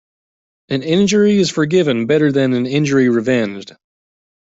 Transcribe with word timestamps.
An 0.69 0.81
injury 0.81 1.37
is 1.37 1.51
forgiven 1.51 2.07
better 2.07 2.31
than 2.31 2.53
an 2.53 2.65
injury 2.65 3.07
revenged. 3.07 3.73